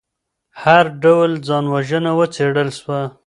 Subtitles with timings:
[0.63, 3.01] هر ډول ځان وژنه وڅیړل سوه.